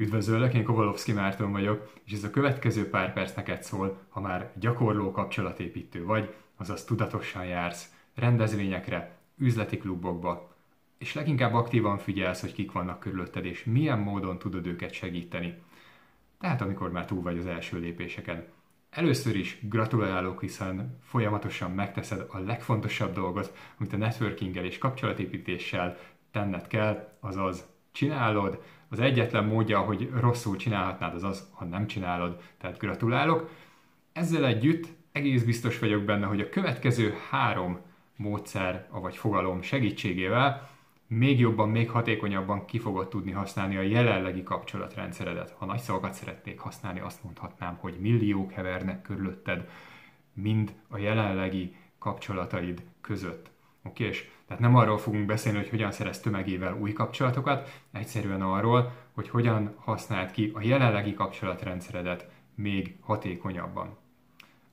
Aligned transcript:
Üdvözöllek, 0.00 0.54
én 0.54 0.64
Kovalovszki 0.64 1.12
Márton 1.12 1.52
vagyok, 1.52 1.92
és 2.04 2.12
ez 2.12 2.24
a 2.24 2.30
következő 2.30 2.88
pár 2.88 3.12
perc 3.12 3.34
neked 3.34 3.62
szól, 3.62 4.00
ha 4.08 4.20
már 4.20 4.52
gyakorló 4.54 5.10
kapcsolatépítő 5.10 6.04
vagy, 6.04 6.34
azaz 6.56 6.84
tudatosan 6.84 7.44
jársz 7.44 7.92
rendezvényekre, 8.14 9.16
üzleti 9.36 9.78
klubokba, 9.78 10.56
és 10.98 11.14
leginkább 11.14 11.54
aktívan 11.54 11.98
figyelsz, 11.98 12.40
hogy 12.40 12.52
kik 12.52 12.72
vannak 12.72 13.00
körülötted, 13.00 13.44
és 13.44 13.64
milyen 13.64 13.98
módon 13.98 14.38
tudod 14.38 14.66
őket 14.66 14.92
segíteni. 14.92 15.54
Tehát 16.38 16.60
amikor 16.60 16.90
már 16.90 17.04
túl 17.04 17.22
vagy 17.22 17.38
az 17.38 17.46
első 17.46 17.78
lépéseken. 17.78 18.46
Először 18.90 19.36
is 19.36 19.58
gratulálok, 19.62 20.40
hiszen 20.40 20.98
folyamatosan 21.02 21.70
megteszed 21.70 22.26
a 22.28 22.38
legfontosabb 22.38 23.14
dolgot, 23.14 23.56
amit 23.78 23.92
a 23.92 23.96
networkinggel 23.96 24.64
és 24.64 24.78
kapcsolatépítéssel 24.78 25.98
tenned 26.30 26.66
kell, 26.66 27.16
azaz 27.20 27.66
csinálod. 27.92 28.62
Az 28.90 29.00
egyetlen 29.00 29.44
módja, 29.44 29.80
hogy 29.80 30.10
rosszul 30.20 30.56
csinálhatnád, 30.56 31.14
az 31.14 31.22
az, 31.22 31.48
ha 31.52 31.64
nem 31.64 31.86
csinálod, 31.86 32.40
tehát 32.58 32.78
gratulálok. 32.78 33.50
Ezzel 34.12 34.46
együtt 34.46 34.86
egész 35.12 35.42
biztos 35.42 35.78
vagyok 35.78 36.02
benne, 36.02 36.26
hogy 36.26 36.40
a 36.40 36.48
következő 36.48 37.14
három 37.30 37.80
módszer, 38.16 38.88
vagy 38.90 39.16
fogalom 39.16 39.62
segítségével 39.62 40.68
még 41.06 41.38
jobban, 41.38 41.68
még 41.68 41.90
hatékonyabban 41.90 42.64
ki 42.64 42.78
fogod 42.78 43.08
tudni 43.08 43.30
használni 43.30 43.76
a 43.76 43.80
jelenlegi 43.80 44.42
kapcsolatrendszeredet. 44.42 45.54
Ha 45.58 45.66
nagy 45.66 45.78
szavakat 45.80 46.12
szeretnék 46.12 46.58
használni, 46.58 47.00
azt 47.00 47.22
mondhatnám, 47.24 47.76
hogy 47.80 47.94
milliók 48.00 48.52
hevernek 48.52 49.02
körülötted, 49.02 49.68
mind 50.32 50.74
a 50.88 50.98
jelenlegi 50.98 51.76
kapcsolataid 51.98 52.82
között. 53.00 53.50
Oké, 53.82 54.04
és 54.04 54.28
tehát 54.46 54.62
nem 54.62 54.76
arról 54.76 54.98
fogunk 54.98 55.26
beszélni, 55.26 55.58
hogy 55.58 55.68
hogyan 55.68 55.92
szerez 55.92 56.20
tömegével 56.20 56.76
új 56.80 56.92
kapcsolatokat, 56.92 57.82
egyszerűen 57.92 58.42
arról, 58.42 58.92
hogy 59.12 59.28
hogyan 59.28 59.74
használd 59.78 60.30
ki 60.30 60.50
a 60.54 60.62
jelenlegi 60.62 61.14
kapcsolatrendszeredet 61.14 62.30
még 62.54 62.96
hatékonyabban. 63.00 63.98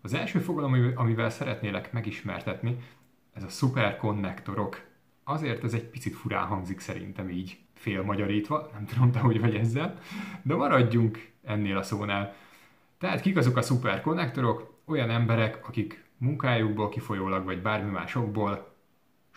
Az 0.01 0.13
első 0.13 0.39
fogalom, 0.39 0.93
amivel 0.95 1.29
szeretnélek 1.29 1.93
megismertetni, 1.93 2.77
ez 3.33 3.43
a 3.43 3.49
szuperkonnektorok. 3.49 4.85
Azért 5.23 5.63
ez 5.63 5.73
egy 5.73 5.85
picit 5.85 6.15
furán 6.15 6.45
hangzik 6.45 6.79
szerintem 6.79 7.29
így 7.29 7.57
félmagyarítva, 7.73 8.69
nem 8.73 8.85
tudom 8.85 9.11
te 9.11 9.19
hogy 9.19 9.39
vagy 9.39 9.55
ezzel, 9.55 9.99
de 10.41 10.55
maradjunk 10.55 11.31
ennél 11.43 11.77
a 11.77 11.83
szónál. 11.83 12.35
Tehát 12.97 13.21
kik 13.21 13.37
azok 13.37 13.57
a 13.57 13.61
szuperkonnektorok? 13.61 14.75
Olyan 14.85 15.09
emberek, 15.09 15.67
akik 15.67 16.03
munkájukból 16.17 16.89
kifolyólag, 16.89 17.45
vagy 17.45 17.61
bármi 17.61 17.91
másokból 17.91 18.75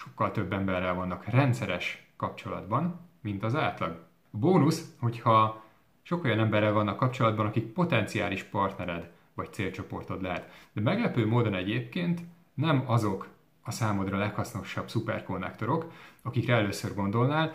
sokkal 0.02 0.30
több 0.30 0.52
emberrel 0.52 0.94
vannak 0.94 1.24
rendszeres 1.24 2.06
kapcsolatban, 2.16 3.00
mint 3.20 3.42
az 3.42 3.54
átlag. 3.54 3.90
A 4.30 4.36
bónusz, 4.36 4.94
hogyha 4.98 5.64
sok 6.02 6.24
olyan 6.24 6.38
emberrel 6.38 6.72
vannak 6.72 6.96
kapcsolatban, 6.96 7.46
akik 7.46 7.72
potenciális 7.72 8.42
partnered 8.42 9.10
vagy 9.34 9.52
célcsoportod 9.52 10.22
lehet. 10.22 10.68
De 10.72 10.80
meglepő 10.80 11.26
módon 11.26 11.54
egyébként 11.54 12.20
nem 12.54 12.84
azok 12.86 13.28
a 13.62 13.70
számodra 13.70 14.18
leghasznosabb 14.18 14.88
szuperkonnektorok, 14.88 15.92
akikre 16.22 16.54
először 16.54 16.94
gondolnál, 16.94 17.52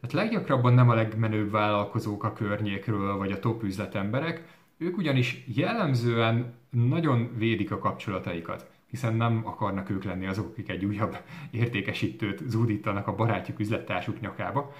tehát 0.00 0.12
leggyakrabban 0.12 0.72
nem 0.72 0.90
a 0.90 0.94
legmenőbb 0.94 1.50
vállalkozók 1.50 2.24
a 2.24 2.32
környékről, 2.32 3.16
vagy 3.16 3.32
a 3.32 3.40
top 3.40 3.62
üzletemberek, 3.62 4.58
ők 4.76 4.96
ugyanis 4.96 5.44
jellemzően 5.46 6.54
nagyon 6.70 7.30
védik 7.36 7.70
a 7.70 7.78
kapcsolataikat 7.78 8.70
hiszen 8.90 9.14
nem 9.14 9.42
akarnak 9.44 9.90
ők 9.90 10.04
lenni 10.04 10.26
azok, 10.26 10.50
akik 10.50 10.68
egy 10.68 10.84
újabb 10.84 11.16
értékesítőt 11.50 12.42
zúdítanak 12.46 13.06
a 13.06 13.14
barátjuk 13.14 13.58
üzlettársuk 13.58 14.20
nyakába. 14.20 14.72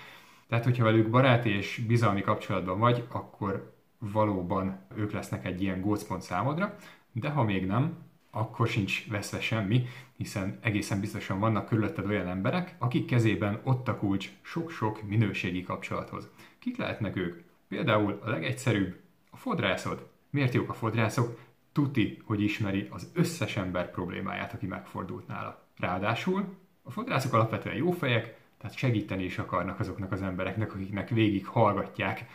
Tehát, 0.48 0.64
hogyha 0.64 0.84
velük 0.84 1.10
barát 1.10 1.46
és 1.46 1.82
bizalmi 1.86 2.20
kapcsolatban 2.20 2.78
vagy, 2.78 3.04
akkor 3.08 3.74
valóban 3.98 4.86
ők 4.96 5.12
lesznek 5.12 5.44
egy 5.44 5.62
ilyen 5.62 5.80
gócpont 5.80 6.22
számodra, 6.22 6.76
de 7.12 7.28
ha 7.28 7.42
még 7.42 7.66
nem, 7.66 7.96
akkor 8.30 8.68
sincs 8.68 9.08
veszve 9.08 9.40
semmi, 9.40 9.86
hiszen 10.16 10.58
egészen 10.62 11.00
biztosan 11.00 11.38
vannak 11.38 11.66
körülötted 11.66 12.06
olyan 12.06 12.28
emberek, 12.28 12.76
akik 12.78 13.06
kezében 13.06 13.60
ott 13.64 13.88
a 13.88 13.96
kulcs 13.96 14.30
sok-sok 14.42 15.02
minőségi 15.02 15.62
kapcsolathoz. 15.62 16.28
Kik 16.58 16.76
lehetnek 16.76 17.16
ők? 17.16 17.42
Például 17.68 18.20
a 18.24 18.30
legegyszerűbb, 18.30 19.00
a 19.30 19.36
fodrászod. 19.36 20.08
Miért 20.30 20.54
jók 20.54 20.70
a 20.70 20.74
fodrászok? 20.74 21.38
Tuti, 21.72 22.22
hogy 22.24 22.42
ismeri 22.42 22.88
az 22.90 23.10
összes 23.14 23.56
ember 23.56 23.90
problémáját, 23.90 24.52
aki 24.52 24.66
megfordult 24.66 25.26
nála. 25.26 25.62
Ráadásul 25.76 26.56
a 26.82 26.90
fodrászok 26.90 27.32
alapvetően 27.32 27.76
jó 27.76 27.90
fejek, 27.90 28.38
tehát 28.58 28.76
segíteni 28.76 29.24
is 29.24 29.38
akarnak 29.38 29.80
azoknak 29.80 30.12
az 30.12 30.22
embereknek, 30.22 30.74
akiknek 30.74 31.08
végig 31.08 31.46
hallgatják 31.46 32.26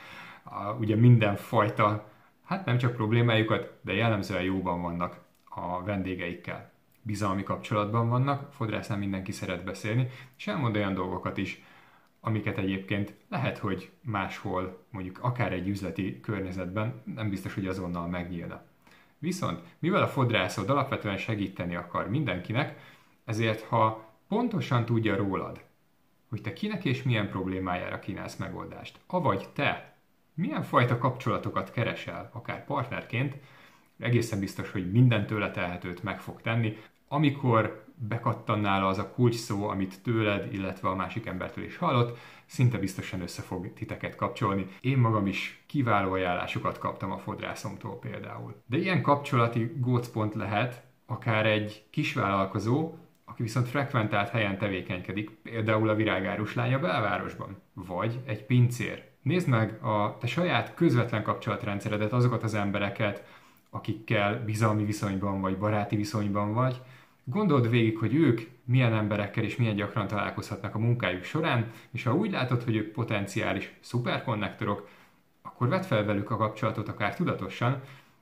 a, 0.44 0.72
ugye 0.72 0.96
mindenfajta, 0.96 2.12
hát 2.44 2.66
nem 2.66 2.78
csak 2.78 2.96
problémájukat, 2.96 3.79
de 3.81 3.94
jellemzően 3.94 4.44
jóban 4.44 4.81
vannak 4.81 5.19
a 5.50 5.84
vendégeikkel. 5.84 6.72
Bizalmi 7.02 7.44
kapcsolatban 7.44 8.09
vannak, 8.09 8.53
fodrásznál 8.53 8.97
mindenki 8.97 9.31
szeret 9.31 9.63
beszélni, 9.63 10.07
és 10.38 10.47
elmond 10.47 10.75
olyan 10.75 10.94
dolgokat 10.94 11.38
is, 11.38 11.63
amiket 12.19 12.57
egyébként 12.57 13.13
lehet, 13.29 13.57
hogy 13.57 13.91
máshol, 14.02 14.85
mondjuk 14.90 15.19
akár 15.22 15.53
egy 15.53 15.67
üzleti 15.67 16.19
környezetben 16.19 17.02
nem 17.16 17.29
biztos, 17.29 17.53
hogy 17.53 17.67
azonnal 17.67 18.07
megnyílna. 18.07 18.63
Viszont, 19.19 19.61
mivel 19.79 20.01
a 20.01 20.07
fodrászod 20.07 20.69
alapvetően 20.69 21.17
segíteni 21.17 21.75
akar 21.75 22.09
mindenkinek, 22.09 22.79
ezért 23.25 23.61
ha 23.61 24.13
pontosan 24.27 24.85
tudja 24.85 25.15
rólad, 25.15 25.63
hogy 26.29 26.41
te 26.41 26.53
kinek 26.53 26.85
és 26.85 27.03
milyen 27.03 27.29
problémájára 27.29 27.99
kínálsz 27.99 28.35
megoldást, 28.35 28.99
avagy 29.07 29.49
te 29.53 29.97
milyen 30.33 30.63
fajta 30.63 30.97
kapcsolatokat 30.97 31.71
keresel, 31.71 32.29
akár 32.33 32.65
partnerként, 32.65 33.37
egészen 33.99 34.39
biztos, 34.39 34.71
hogy 34.71 34.91
minden 34.91 35.25
tőle 35.25 35.51
telhetőt 35.51 36.03
meg 36.03 36.19
fog 36.19 36.41
tenni, 36.41 36.77
amikor 37.07 37.85
bekattannál 37.95 38.87
az 38.87 38.97
a 38.97 39.09
kulcs 39.09 39.35
szó, 39.35 39.67
amit 39.67 40.01
tőled, 40.01 40.53
illetve 40.53 40.89
a 40.89 40.95
másik 40.95 41.25
embertől 41.25 41.63
is 41.63 41.77
hallott, 41.77 42.17
szinte 42.45 42.78
biztosan 42.78 43.22
össze 43.22 43.41
fog 43.41 43.73
titeket 43.73 44.16
kapcsolni. 44.16 44.67
Én 44.81 44.97
magam 44.97 45.28
is 45.28 45.63
kiváló 45.67 46.11
ajánlásokat 46.11 46.78
kaptam 46.78 47.11
a 47.11 47.17
fodrászomtól 47.17 48.00
például. 48.00 48.56
De 48.66 48.78
ilyen 48.78 49.01
kapcsolati 49.01 49.72
gócpont 49.79 50.35
lehet 50.35 50.84
akár 51.05 51.45
egy 51.45 51.85
kisvállalkozó, 51.89 52.94
aki 53.25 53.41
viszont 53.44 53.67
frekventált 53.67 54.29
helyen 54.29 54.57
tevékenykedik, 54.57 55.29
például 55.29 55.89
a 55.89 55.95
virágárus 55.95 56.53
lánya 56.53 56.79
belvárosban, 56.79 57.61
vagy 57.73 58.19
egy 58.25 58.45
pincér. 58.45 59.03
Nézd 59.22 59.47
meg 59.47 59.84
a 59.84 60.17
te 60.19 60.28
saját 60.28 60.73
közvetlen 60.73 61.23
kapcsolatrendszeredet, 61.23 62.13
azokat 62.13 62.44
az 62.44 62.53
embereket, 62.53 63.23
akikkel 63.69 64.44
bizalmi 64.44 64.85
viszonyban 64.85 65.41
vagy 65.41 65.57
baráti 65.57 65.95
viszonyban 65.95 66.53
vagy, 66.53 66.81
Gondold 67.27 67.69
végig, 67.69 67.97
hogy 67.97 68.15
ők 68.15 68.41
milyen 68.63 68.93
emberekkel 68.93 69.43
és 69.43 69.55
milyen 69.55 69.75
gyakran 69.75 70.07
találkozhatnak 70.07 70.75
a 70.75 70.79
munkájuk 70.79 71.23
során, 71.23 71.71
és 71.91 72.03
ha 72.03 72.15
úgy 72.15 72.31
látod, 72.31 72.63
hogy 72.63 72.75
ők 72.75 72.91
potenciális 72.91 73.73
szuperkonnektorok, 73.79 74.89
akkor 75.41 75.67
vedd 75.67 75.81
fel 75.81 76.05
velük 76.05 76.31
a 76.31 76.37
kapcsolatot 76.37 76.87
akár 76.87 77.15
tudatosan, 77.15 77.81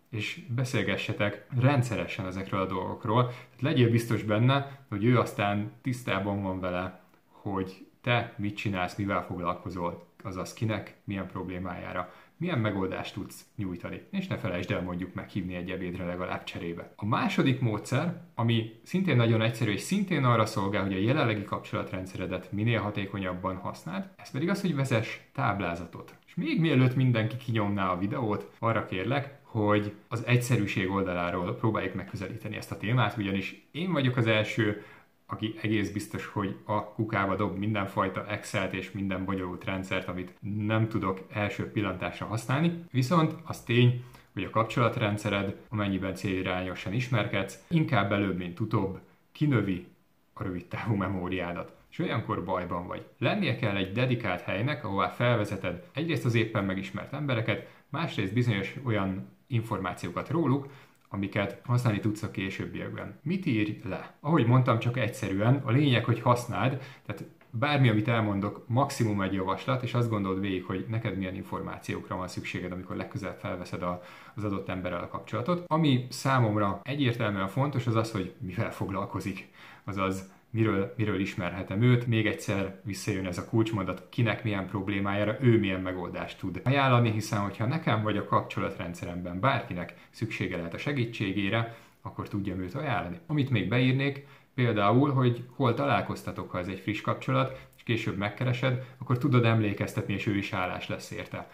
és 0.10 0.42
beszélgessetek 0.56 1.46
rendszeresen 1.60 2.26
ezekről 2.26 2.62
a 2.62 2.66
dolgokról. 2.66 3.26
Tehát 3.26 3.62
legyél 3.62 3.90
biztos 3.90 4.24
benne, 4.24 4.86
hogy 4.90 5.06
ő 5.06 5.20
aztán 5.20 5.72
tisztában 5.82 6.42
van 6.42 6.60
vele, 6.60 7.02
hogy 7.28 7.88
te 8.02 8.34
mit 8.38 8.56
csinálsz, 8.56 8.96
mivel 8.96 9.26
foglalkozol, 9.26 10.06
azaz 10.24 10.54
kinek, 10.54 10.96
milyen 11.04 11.28
problémájára 11.28 12.14
milyen 12.44 12.60
megoldást 12.60 13.14
tudsz 13.14 13.46
nyújtani. 13.56 14.02
És 14.12 14.28
ne 14.28 14.38
felejtsd 14.38 14.72
el 14.72 14.82
mondjuk 14.82 15.14
meghívni 15.14 15.56
egy 15.56 15.70
ebédre 15.70 16.06
legalább 16.06 16.44
cserébe. 16.44 16.94
A 16.96 17.06
második 17.06 17.60
módszer, 17.60 18.22
ami 18.36 18.72
szintén 18.84 19.16
nagyon 19.16 19.42
egyszerű, 19.42 19.72
és 19.72 19.82
szintén 19.82 20.24
arra 20.24 20.46
szolgál, 20.46 20.84
hogy 20.84 20.94
a 20.94 21.00
jelenlegi 21.00 21.44
kapcsolatrendszeredet 21.44 22.52
minél 22.52 22.80
hatékonyabban 22.80 23.56
használd, 23.56 24.10
ez 24.16 24.32
pedig 24.32 24.50
az, 24.50 24.62
hogy 24.62 24.76
vezess 24.76 25.18
táblázatot. 25.34 26.16
És 26.28 26.36
még 26.36 26.60
mielőtt 26.60 26.96
mindenki 26.96 27.38
kinyomná 27.38 27.92
a 27.92 27.98
videót, 27.98 28.52
arra 28.60 28.86
kérlek, 28.86 29.40
hogy 29.42 29.94
az 30.08 30.24
egyszerűség 30.26 30.90
oldaláról 30.90 31.56
próbáljuk 31.56 31.94
megközelíteni 31.94 32.56
ezt 32.56 32.72
a 32.72 32.78
témát, 32.78 33.18
ugyanis 33.18 33.68
én 33.72 33.92
vagyok 33.92 34.18
az 34.18 34.28
első, 34.28 34.84
aki 35.26 35.56
egész 35.62 35.92
biztos, 35.92 36.26
hogy 36.26 36.56
a 36.64 36.86
kukába 36.86 37.36
dob 37.36 37.58
mindenfajta 37.58 38.28
Excel-t 38.28 38.74
és 38.74 38.92
minden 38.92 39.26
bonyolult 39.26 39.64
rendszert, 39.64 40.08
amit 40.08 40.34
nem 40.66 40.88
tudok 40.88 41.20
első 41.30 41.72
pillantásra 41.72 42.26
használni. 42.26 42.84
Viszont 42.92 43.36
az 43.44 43.62
tény, 43.62 44.04
hogy 44.34 44.44
a 44.44 44.50
kapcsolatrendszered, 44.50 45.58
amennyiben 45.70 46.16
célirányosan 46.16 46.94
ismerkedsz, 46.94 47.66
inkább 47.68 48.12
előbb, 48.12 48.38
mint 48.38 48.60
utóbb 48.60 49.00
kinövi 49.32 49.88
a 50.34 50.44
rövid 50.44 50.66
távú 50.66 50.96
memóriádat 50.96 51.76
és 51.92 52.00
olyankor 52.00 52.44
bajban 52.44 52.88
vagy. 52.88 53.06
Lennie 53.18 53.56
kell 53.56 53.76
egy 53.76 53.92
dedikált 53.92 54.42
helynek, 54.42 54.84
ahová 54.84 55.08
felvezeted 55.08 55.84
egyrészt 55.94 56.26
az 56.26 56.36
éppen 56.36 56.66
megismert 56.66 57.14
embereket, 57.14 57.68
másrészt 57.90 58.34
bizonyos 58.34 58.76
olyan 58.84 59.28
információkat 59.48 60.30
róluk, 60.30 60.68
amiket 61.14 61.62
használni 61.66 62.00
tudsz 62.00 62.24
a 62.24 62.32
későbbiekben. 62.32 63.20
Mit 63.22 63.46
írj 63.46 63.80
le? 63.84 64.14
Ahogy 64.20 64.46
mondtam, 64.46 64.80
csak 64.80 64.98
egyszerűen, 64.98 65.62
a 65.66 65.72
lényeg, 65.72 66.06
hogy 66.06 66.20
használd, 66.20 66.82
tehát 67.06 67.26
bármi, 67.50 67.90
amit 67.90 68.08
elmondok, 68.08 68.64
maximum 68.68 69.22
egy 69.22 69.34
javaslat, 69.34 69.84
és 69.84 69.94
azt 69.94 70.10
gondolod 70.10 70.40
végig, 70.40 70.64
hogy 70.64 70.86
neked 70.90 71.18
milyen 71.18 71.36
információkra 71.36 72.16
van 72.16 72.28
szükséged, 72.28 72.72
amikor 72.72 72.96
legközelebb 72.96 73.38
felveszed 73.40 73.82
a, 73.82 74.02
az 74.36 74.44
adott 74.44 74.70
emberrel 74.70 75.04
a 75.04 75.08
kapcsolatot. 75.08 75.64
Ami 75.68 76.08
számomra 76.10 76.80
egyértelműen 76.84 77.48
fontos, 77.48 77.88
az 77.88 77.96
az, 77.96 78.12
hogy 78.12 78.34
mivel 78.40 78.72
foglalkozik. 78.72 79.48
Azaz, 79.84 80.32
miről, 80.54 80.94
miről 80.98 81.20
ismerhetem 81.20 81.82
őt. 81.82 82.08
Még 82.08 82.26
egyszer 82.26 82.80
visszajön 82.84 83.26
ez 83.26 83.38
a 83.38 83.46
kulcsmondat, 83.46 84.08
kinek 84.10 84.44
milyen 84.44 84.68
problémájára 84.68 85.38
ő 85.40 85.60
milyen 85.60 85.82
megoldást 85.82 86.40
tud 86.40 86.62
ajánlani, 86.64 87.12
hiszen 87.12 87.40
hogyha 87.40 87.66
nekem 87.66 88.04
vagy 88.04 88.18
a 88.18 88.26
kapcsolatrendszeremben 88.26 89.40
bárkinek 89.40 89.94
szüksége 90.10 90.58
lehet 90.58 90.74
a 90.74 90.78
segítségére, 90.78 91.78
akkor 92.02 92.28
tudjam 92.28 92.60
őt 92.60 92.76
ajánlani. 92.76 93.20
Amit 93.28 93.50
még 93.50 93.70
beírnék, 93.70 94.28
például, 94.54 95.12
hogy 95.12 95.44
hol 95.56 95.74
találkoztatok, 95.74 96.52
ha 96.52 96.60
ez 96.60 96.68
egy 96.68 96.80
friss 96.80 97.02
kapcsolat, 97.02 97.68
és 97.78 97.84
később 97.84 98.18
megkeresed, 98.18 98.86
akkor 98.98 99.18
tudod 99.18 99.46
emlékeztetni, 99.46 100.14
és 100.14 100.28
ő 100.28 100.38
is 100.38 100.54
állás 100.54 100.88
lesz 100.88 101.12
érte 101.12 101.50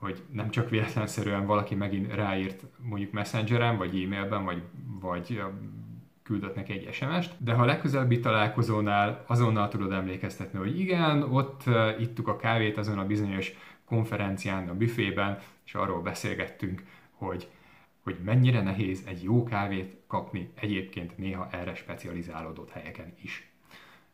hogy 0.00 0.22
nem 0.32 0.50
csak 0.50 0.70
véletlenszerűen 0.70 1.46
valaki 1.46 1.74
megint 1.74 2.14
ráírt 2.14 2.64
mondjuk 2.76 3.12
messengeren, 3.12 3.76
vagy 3.76 4.02
e-mailben, 4.02 4.44
vagy, 4.44 4.62
vagy 5.00 5.42
küldött 6.30 6.54
neki 6.54 6.72
egy 6.72 6.92
SMS-t, 6.92 7.34
de 7.38 7.52
ha 7.52 7.62
a 7.62 7.66
legközelebbi 7.66 8.20
találkozónál 8.20 9.24
azonnal 9.26 9.68
tudod 9.68 9.92
emlékeztetni, 9.92 10.58
hogy 10.58 10.80
igen, 10.80 11.22
ott 11.22 11.62
ittuk 11.98 12.28
a 12.28 12.36
kávét 12.36 12.78
azon 12.78 12.98
a 12.98 13.06
bizonyos 13.06 13.52
konferencián, 13.84 14.68
a 14.68 14.74
büfében, 14.74 15.38
és 15.64 15.74
arról 15.74 16.02
beszélgettünk, 16.02 16.82
hogy 17.12 17.48
hogy 18.02 18.16
mennyire 18.24 18.62
nehéz 18.62 19.02
egy 19.06 19.22
jó 19.22 19.44
kávét 19.44 19.96
kapni 20.06 20.50
egyébként 20.54 21.18
néha 21.18 21.48
erre 21.50 21.74
specializálódott 21.74 22.70
helyeken 22.70 23.14
is. 23.22 23.50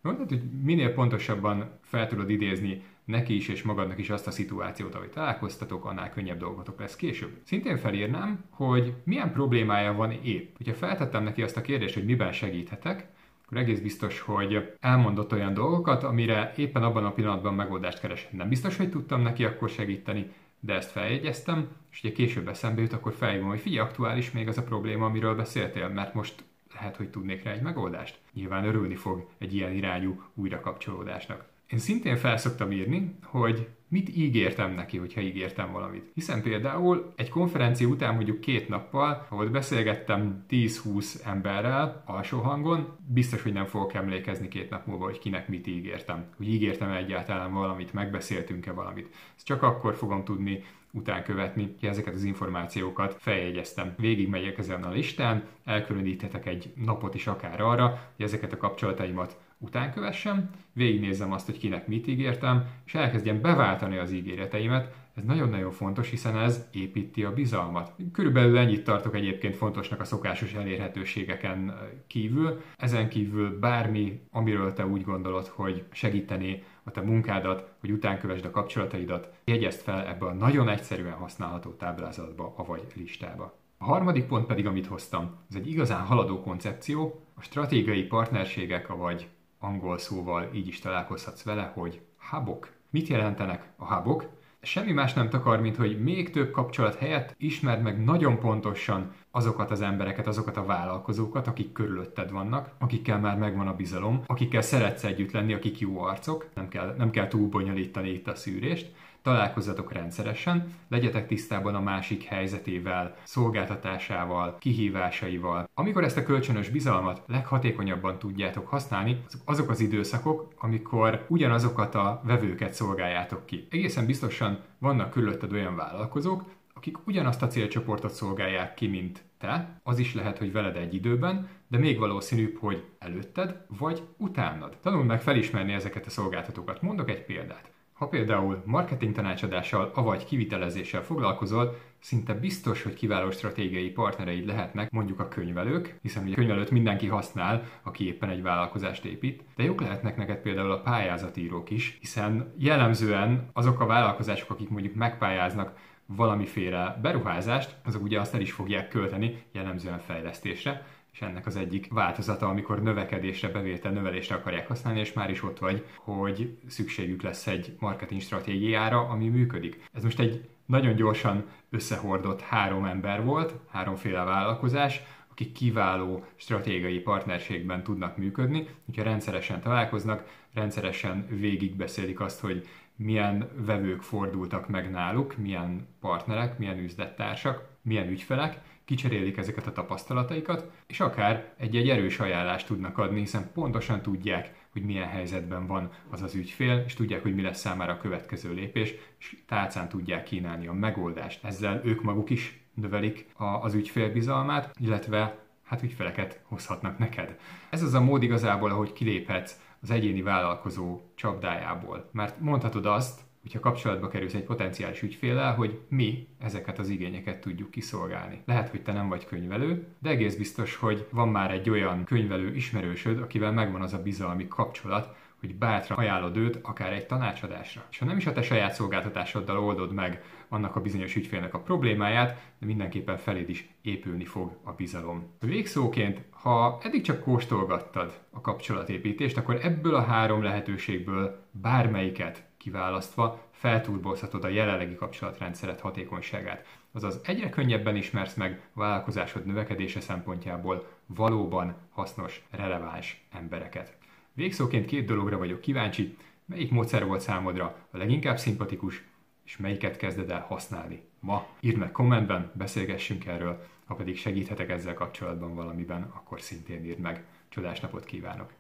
Jó, 0.03 0.13
tehát, 0.13 0.29
hogy 0.29 0.43
minél 0.63 0.95
pontosabban 0.95 1.79
fel 1.83 2.07
tudod 2.07 2.31
idézni 2.31 2.83
neki 3.07 3.35
is 3.35 3.49
és 3.49 3.63
magadnak 3.63 3.99
is 3.99 4.11
azt 4.11 4.27
a 4.27 4.31
szituációt, 4.31 4.95
ahogy 4.95 5.11
találkoztatok, 5.11 5.85
annál 5.85 6.11
könnyebb 6.11 6.39
dolgotok 6.39 6.81
lesz 6.81 6.97
később. 6.97 7.31
Szintén 7.45 7.77
felírnám, 7.77 8.45
hogy 8.51 8.95
milyen 9.05 9.33
problémája 9.33 9.93
van 9.93 10.11
épp. 10.11 10.57
Hogyha 10.57 10.75
feltettem 10.75 11.23
neki 11.23 11.43
azt 11.43 11.57
a 11.57 11.61
kérdést, 11.61 11.95
hogy 11.95 12.05
miben 12.05 12.33
segíthetek, 12.33 13.09
akkor 13.45 13.59
egész 13.59 13.81
biztos, 13.81 14.21
hogy 14.21 14.73
elmondott 14.81 15.33
olyan 15.33 15.55
dolgokat, 15.55 16.03
amire 16.03 16.53
éppen 16.57 16.83
abban 16.83 17.05
a 17.05 17.13
pillanatban 17.13 17.55
megoldást 17.55 18.01
keres. 18.01 18.29
Nem 18.31 18.49
biztos, 18.49 18.77
hogy 18.77 18.91
tudtam 18.91 19.23
neki 19.23 19.45
akkor 19.45 19.69
segíteni, 19.69 20.31
de 20.61 20.75
ezt 20.75 20.91
feljegyeztem, 20.91 21.69
és 21.91 22.01
ugye 22.03 22.13
később 22.13 22.49
eszembe 22.49 22.81
jut, 22.81 22.93
akkor 22.93 23.13
felhívom, 23.13 23.49
hogy 23.49 23.61
figyelj, 23.61 23.87
aktuális 23.87 24.31
még 24.31 24.49
az 24.49 24.59
a 24.59 24.63
probléma, 24.63 25.07
amiről 25.07 25.35
beszéltél, 25.35 25.89
mert 25.89 26.15
most 26.15 26.45
lehet, 26.75 26.97
hogy 26.97 27.11
tudnék 27.11 27.43
rá 27.43 27.53
egy 27.53 27.63
megoldást. 27.63 28.19
Nyilván 28.33 28.65
örülni 28.65 28.95
fog 28.95 29.29
egy 29.39 29.55
ilyen 29.55 29.73
irányú 29.73 30.23
újrakapcsolódásnak. 30.35 31.45
Én 31.71 31.79
szintén 31.79 32.17
felszoktam 32.17 32.73
írni, 32.73 33.17
hogy 33.23 33.69
mit 33.89 34.17
ígértem 34.17 34.73
neki, 34.73 34.99
hogyha 34.99 35.21
ígértem 35.21 35.73
valamit. 35.73 36.11
Hiszen 36.15 36.43
például 36.43 37.13
egy 37.17 37.29
konferencia 37.29 37.89
után 37.89 38.15
mondjuk 38.15 38.41
két 38.41 38.69
nappal, 38.69 39.27
ahol 39.29 39.47
beszélgettem 39.47 40.45
10-20 40.51 41.27
emberrel 41.27 42.03
alsó 42.07 42.39
hangon, 42.39 42.97
biztos, 43.07 43.43
hogy 43.43 43.53
nem 43.53 43.67
fogok 43.67 43.95
emlékezni 43.95 44.49
két 44.49 44.71
nap 44.71 44.87
múlva, 44.87 45.05
hogy 45.05 45.19
kinek 45.19 45.49
mit 45.49 45.67
ígértem. 45.67 46.25
Hogy 46.37 46.49
ígértem 46.49 46.91
egyáltalán 46.91 47.53
valamit, 47.53 47.93
megbeszéltünk-e 47.93 48.73
valamit. 48.73 49.15
Ezt 49.37 49.47
csak 49.47 49.63
akkor 49.63 49.95
fogom 49.95 50.25
tudni 50.25 50.63
után 50.91 51.23
követni, 51.23 51.75
hogy 51.81 51.89
ezeket 51.89 52.15
az 52.15 52.23
információkat 52.23 53.17
feljegyeztem. 53.19 53.95
Végig 53.99 54.29
megyek 54.29 54.59
ezen 54.59 54.83
a 54.83 54.91
listán, 54.91 55.45
elkülöníthetek 55.65 56.47
egy 56.47 56.73
napot 56.75 57.15
is 57.15 57.27
akár 57.27 57.61
arra, 57.61 57.87
hogy 58.17 58.25
ezeket 58.25 58.53
a 58.53 58.57
kapcsolataimat 58.57 59.37
után 59.59 59.93
kövessem, 59.93 60.51
végignézzem 60.73 61.33
azt, 61.33 61.47
hogy 61.47 61.59
kinek 61.59 61.87
mit 61.87 62.07
ígértem, 62.07 62.65
és 62.87 62.95
elkezdjem 62.95 63.41
beváltani 63.41 63.97
az 63.97 64.13
ígéreteimet. 64.13 64.95
Ez 65.15 65.25
nagyon-nagyon 65.25 65.71
fontos, 65.71 66.11
hiszen 66.11 66.39
ez 66.39 66.69
építi 66.73 67.25
a 67.25 67.33
bizalmat. 67.33 67.93
Körülbelül 68.13 68.59
ennyit 68.59 68.85
tartok 68.85 69.15
egyébként 69.15 69.57
fontosnak 69.57 70.01
a 70.01 70.05
szokásos 70.05 70.53
elérhetőségeken 70.53 71.75
kívül. 72.07 72.61
Ezen 72.77 73.09
kívül 73.09 73.59
bármi, 73.59 74.21
amiről 74.31 74.73
te 74.73 74.87
úgy 74.87 75.03
gondolod, 75.03 75.47
hogy 75.47 75.85
segíteni 75.93 76.63
a 76.83 76.91
te 76.91 77.01
munkádat, 77.01 77.69
hogy 77.81 77.91
utánkövesd 77.91 78.45
a 78.45 78.51
kapcsolataidat, 78.51 79.33
jegyezd 79.45 79.81
fel 79.81 80.07
ebbe 80.07 80.27
a 80.27 80.33
nagyon 80.33 80.69
egyszerűen 80.69 81.13
használható 81.13 81.71
táblázatba, 81.71 82.55
avagy 82.57 82.87
listába. 82.95 83.59
A 83.79 83.85
harmadik 83.85 84.27
pont 84.27 84.47
pedig, 84.47 84.67
amit 84.67 84.87
hoztam, 84.87 85.37
ez 85.51 85.57
egy 85.57 85.69
igazán 85.69 86.05
haladó 86.05 86.41
koncepció, 86.41 87.21
a 87.35 87.43
stratégiai 87.43 88.03
partnerségek, 88.03 88.87
vagy 88.87 89.29
angol 89.67 89.99
szóval 89.99 90.51
így 90.55 90.69
is 90.69 90.79
találkozhatsz 90.79 91.43
vele, 91.43 91.73
hogy 91.75 92.01
hubok. 92.31 92.69
Mit 92.91 93.09
jelentenek 93.09 93.73
a 93.77 93.95
hubok? 93.95 94.35
Semmi 94.61 94.93
más 94.93 95.13
nem 95.13 95.29
takar, 95.29 95.61
mint 95.61 95.77
hogy 95.77 96.03
még 96.03 96.31
több 96.31 96.51
kapcsolat 96.51 96.95
helyett 96.95 97.35
ismerd 97.39 97.83
meg 97.83 98.05
nagyon 98.05 98.39
pontosan 98.39 99.13
azokat 99.31 99.71
az 99.71 99.81
embereket, 99.81 100.27
azokat 100.27 100.57
a 100.57 100.65
vállalkozókat, 100.65 101.47
akik 101.47 101.73
körülötted 101.73 102.31
vannak, 102.31 102.71
akikkel 102.79 103.21
már 103.21 103.39
megvan 103.39 103.69
a 103.69 103.77
bizalom, 103.77 104.23
akikkel 104.27 104.63
szeretsz 104.63 105.05
együtt 105.05 105.33
lenni, 105.33 105.53
akik 105.53 105.79
jó 105.79 106.01
arcok, 106.01 106.47
nem 106.55 106.69
kell, 106.69 106.95
nem 106.99 107.11
kell 107.11 107.29
túl 107.29 107.49
bonyolítani 107.49 108.09
itt 108.09 108.29
a 108.29 108.35
szűrést, 108.35 108.95
találkozzatok 109.27 109.93
rendszeresen, 109.93 110.75
legyetek 110.89 111.27
tisztában 111.27 111.75
a 111.75 111.81
másik 111.81 112.25
helyzetével, 112.25 113.15
szolgáltatásával, 113.23 114.57
kihívásaival. 114.59 115.69
Amikor 115.75 116.05
ezt 116.05 116.17
a 116.17 116.23
kölcsönös 116.23 116.69
bizalmat 116.69 117.23
leghatékonyabban 117.27 118.19
tudjátok 118.19 118.69
használni, 118.69 119.25
azok 119.45 119.71
az 119.71 119.81
időszakok, 119.81 120.53
amikor 120.59 121.27
ugyanazokat 121.29 121.95
a 121.95 122.21
vevőket 122.25 122.75
szolgáljátok 122.75 123.47
ki. 123.47 123.67
Egészen 123.71 124.07
biztosan 124.07 124.59
vannak 124.79 125.11
körülötted 125.11 125.53
olyan 125.53 125.77
vállalkozók, 125.77 126.45
akik 126.75 127.07
ugyanazt 127.07 127.43
a 127.43 127.47
célcsoportot 127.47 128.13
szolgálják 128.13 128.75
ki, 128.75 128.87
mint 128.87 129.25
te, 129.39 129.81
az 129.83 129.99
is 129.99 130.15
lehet, 130.15 130.39
hogy 130.39 130.53
veled 130.53 130.77
egy 130.77 130.95
időben, 130.95 131.49
de 131.69 131.79
még 131.79 131.99
valószínűbb, 131.99 132.57
hogy 132.59 132.85
előtted 132.99 133.65
vagy 133.79 134.03
utánad. 134.17 134.77
Tanuld 134.83 135.07
meg 135.07 135.21
felismerni 135.21 135.73
ezeket 135.73 136.07
a 136.07 136.11
szolgáltatókat. 136.11 136.83
Mondok 136.83 137.11
egy 137.11 137.25
példát. 137.25 137.75
Ha 137.97 138.09
például 138.09 138.63
marketing 138.65 139.15
tanácsadással, 139.15 139.91
avagy 139.95 140.25
kivitelezéssel 140.25 141.03
foglalkozol, 141.03 141.77
szinte 141.99 142.35
biztos, 142.35 142.83
hogy 142.83 142.95
kiváló 142.95 143.31
stratégiai 143.31 143.91
partnereid 143.91 144.47
lehetnek 144.47 144.91
mondjuk 144.91 145.21
a 145.21 145.29
könyvelők, 145.29 145.99
hiszen 146.03 146.23
ugye 146.23 146.33
a 146.33 146.37
könyvelőt 146.37 146.71
mindenki 146.71 147.07
használ, 147.07 147.63
aki 147.83 148.07
éppen 148.07 148.29
egy 148.29 148.43
vállalkozást 148.43 149.05
épít, 149.05 149.43
de 149.57 149.63
jók 149.63 149.81
lehetnek 149.81 150.17
neked 150.17 150.39
például 150.39 150.71
a 150.71 150.81
pályázatírók 150.81 151.71
is, 151.71 151.97
hiszen 152.01 152.53
jellemzően 152.59 153.51
azok 153.53 153.81
a 153.81 153.87
vállalkozások, 153.87 154.51
akik 154.51 154.69
mondjuk 154.69 154.95
megpályáznak 154.95 155.73
valamiféle 156.07 156.99
beruházást, 157.03 157.77
azok 157.85 158.03
ugye 158.03 158.21
azt 158.21 158.35
el 158.35 158.41
is 158.41 158.53
fogják 158.53 158.89
költeni, 158.89 159.43
jellemzően 159.53 159.99
fejlesztésre, 159.99 160.87
és 161.17 161.23
ennek 161.23 161.47
az 161.47 161.57
egyik 161.57 161.93
változata, 161.93 162.49
amikor 162.49 162.83
növekedésre, 162.83 163.49
bevétel 163.49 163.93
növelésre 163.93 164.35
akarják 164.35 164.69
használni, 164.69 165.01
és 165.01 165.13
már 165.13 165.31
is 165.31 165.43
ott 165.43 165.59
vagy, 165.59 165.85
hogy 165.97 166.59
szükségük 166.67 167.23
lesz 167.23 167.47
egy 167.47 167.77
marketing 167.79 168.21
stratégiára, 168.21 169.09
ami 169.09 169.29
működik. 169.29 169.89
Ez 169.93 170.03
most 170.03 170.19
egy 170.19 170.49
nagyon 170.67 170.95
gyorsan 170.95 171.45
összehordott 171.71 172.41
három 172.41 172.85
ember 172.85 173.25
volt, 173.25 173.55
háromféle 173.69 174.25
vállalkozás, 174.25 175.03
akik 175.31 175.53
kiváló 175.53 176.25
stratégiai 176.35 176.99
partnerségben 176.99 177.83
tudnak 177.83 178.17
működni, 178.17 178.69
hogyha 178.85 179.03
rendszeresen 179.03 179.61
találkoznak, 179.61 180.25
rendszeresen 180.55 181.27
végigbeszélik 181.29 182.21
azt, 182.21 182.41
hogy 182.41 182.67
milyen 182.97 183.49
vevők 183.57 184.03
fordultak 184.03 184.69
meg 184.69 184.91
náluk, 184.91 185.37
milyen 185.37 185.87
partnerek, 186.01 186.59
milyen 186.59 186.79
üzlettársak, 186.79 187.69
milyen 187.83 188.09
ügyfelek, 188.09 188.61
kicserélik 188.87 189.37
ezeket 189.37 189.67
a 189.67 189.73
tapasztalataikat, 189.73 190.71
és 190.87 191.01
akár 191.01 191.55
egy-egy 191.57 191.89
erős 191.89 192.21
ajánlást 192.21 192.67
tudnak 192.67 192.99
adni, 192.99 193.19
hiszen 193.19 193.51
pontosan 193.55 194.03
tudják, 194.03 194.55
hogy 194.73 194.83
milyen 194.83 195.09
helyzetben 195.09 195.67
van 195.67 195.91
az 196.11 196.23
az 196.23 196.35
ügyfél, 196.35 196.83
és 196.87 196.95
tudják, 196.95 197.23
hogy 197.23 197.35
mi 197.35 197.43
lesz 197.43 197.59
számára 197.59 197.93
a 197.93 197.97
következő 197.97 198.53
lépés, 198.53 198.95
és 199.19 199.37
tálcán 199.47 199.89
tudják 199.89 200.23
kínálni 200.23 200.67
a 200.67 200.73
megoldást. 200.73 201.45
Ezzel 201.45 201.81
ők 201.85 202.03
maguk 202.03 202.31
is 202.31 202.61
növelik 202.75 203.27
a, 203.37 203.45
az 203.45 203.75
ügyfél 203.75 204.13
bizalmát, 204.13 204.77
illetve 204.79 205.39
hát 205.65 205.83
ügyfeleket 205.83 206.41
hozhatnak 206.43 206.99
neked. 206.99 207.39
Ez 207.71 207.83
az 207.83 207.95
a 207.95 208.01
mód 208.01 208.23
igazából, 208.23 208.71
ahogy 208.71 208.93
kiléphetsz 208.93 209.61
az 209.83 209.91
egyéni 209.91 210.23
vállalkozó 210.23 211.01
csapdájából. 211.15 212.09
Mert 212.13 212.41
mondhatod 212.41 212.87
azt, 212.87 213.21
hogyha 213.47 213.71
kapcsolatba 213.71 214.09
kerülsz 214.09 214.35
egy 214.35 214.45
potenciális 214.45 215.03
ügyféllel, 215.03 215.55
hogy 215.55 215.81
mi 215.89 216.29
ezeket 216.39 216.79
az 216.79 216.89
igényeket 216.89 217.41
tudjuk 217.41 217.71
kiszolgálni. 217.71 218.43
Lehet, 218.45 218.69
hogy 218.69 218.83
te 218.83 218.93
nem 218.93 219.09
vagy 219.09 219.27
könyvelő, 219.27 219.87
de 219.99 220.11
egész 220.11 220.37
biztos, 220.37 220.77
hogy 220.77 221.07
van 221.11 221.29
már 221.29 221.51
egy 221.51 221.71
olyan 221.71 222.05
könyvelő 222.05 222.55
ismerősöd, 222.55 223.19
akivel 223.19 223.53
megvan 223.53 223.83
az 223.83 223.93
a 223.93 224.03
bizalmi 224.03 224.49
kapcsolat, 224.49 225.17
hogy 225.41 225.55
bátran 225.55 225.99
ajánlod 225.99 226.37
őt 226.37 226.59
akár 226.63 226.93
egy 226.93 227.07
tanácsadásra. 227.07 227.85
És 227.91 227.99
ha 227.99 228.05
nem 228.05 228.17
is 228.17 228.27
a 228.27 228.33
te 228.33 228.43
saját 228.43 228.75
szolgáltatásoddal 228.75 229.59
oldod 229.59 229.93
meg 229.93 230.23
annak 230.49 230.77
a 230.77 230.81
bizonyos 230.81 231.17
ügyfélnek 231.17 231.55
a 231.55 231.61
problémáját, 231.61 232.41
de 232.59 232.67
mindenképpen 232.67 233.17
feléd 233.17 233.49
is 233.49 233.69
épülni 233.83 234.25
fog 234.25 234.57
a 234.63 234.73
bizalom. 234.73 235.27
Végszóként, 235.41 236.21
ha 236.31 236.79
eddig 236.83 237.03
csak 237.03 237.23
kóstolgattad 237.23 238.21
a 238.31 238.41
kapcsolatépítést, 238.41 239.37
akkor 239.37 239.59
ebből 239.63 239.95
a 239.95 240.03
három 240.03 240.43
lehetőségből 240.43 241.45
bármelyiket 241.51 242.45
kiválasztva 242.67 243.43
felturbozhatod 243.51 244.45
a 244.45 244.49
jelenlegi 244.49 244.95
kapcsolatrendszeret 244.95 245.81
hatékonyságát. 245.81 246.67
Azaz 246.93 247.21
egyre 247.25 247.49
könnyebben 247.49 247.97
ismersz 247.97 248.35
meg 248.35 248.69
vállalkozásod 248.73 249.47
növekedése 249.47 250.01
szempontjából 250.01 250.89
valóban 251.07 251.77
hasznos, 251.91 252.43
releváns 252.51 253.27
embereket. 253.33 253.97
Végszóként 254.33 254.87
két 254.87 255.07
dologra 255.07 255.39
vagyok 255.39 255.61
kíváncsi, 255.61 256.17
melyik 256.45 256.71
módszer 256.71 257.07
volt 257.07 257.21
számodra 257.21 257.77
a 257.91 257.97
leginkább 257.97 258.39
szimpatikus, 258.39 259.03
és 259.45 259.57
melyiket 259.57 259.97
kezded 259.97 260.31
el 260.31 260.41
használni 260.41 261.03
ma. 261.21 261.47
Írd 261.61 261.77
meg 261.77 261.93
kommentben, 261.93 262.51
beszélgessünk 262.55 263.27
erről, 263.27 263.65
ha 263.85 263.95
pedig 263.95 264.17
segíthetek 264.17 264.71
ezzel 264.71 264.95
kapcsolatban 264.95 265.55
valamiben, 265.55 266.03
akkor 266.03 266.41
szintén 266.41 266.85
írd 266.85 266.99
meg. 266.99 267.25
Csodás 267.49 267.81
napot 267.81 268.05
kívánok! 268.05 268.53